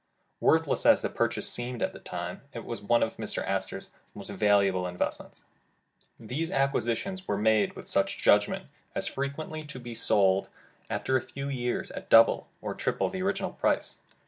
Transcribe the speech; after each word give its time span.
Worthless 0.39 0.83
as 0.87 1.03
the 1.03 1.11
purchase 1.11 1.47
seemed 1.47 1.83
at 1.83 1.93
the 1.93 1.99
time, 1.99 2.41
it 2.53 2.65
was 2.65 2.81
one 2.81 3.03
of 3.03 3.17
Mr. 3.17 3.45
Astor 3.47 3.81
's 3.81 3.91
most 4.15 4.29
valuable 4.31 4.87
in 4.87 4.97
vestments. 4.97 5.45
These 6.19 6.49
acquisitions 6.49 7.27
were 7.27 7.37
made 7.37 7.75
with 7.75 7.87
such 7.87 8.17
judgment, 8.17 8.65
as 8.95 9.07
frequently 9.07 9.61
to 9.61 9.79
be 9.79 9.93
sold 9.93 10.49
after 10.89 11.15
a 11.17 11.21
few 11.21 11.49
years, 11.49 11.91
at 11.91 12.09
double 12.09 12.47
or 12.63 12.73
treble 12.73 13.09
the 13.11 13.21
original 13.21 13.51
price. 13.53 13.99